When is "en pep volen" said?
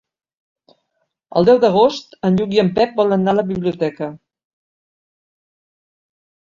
2.63-3.25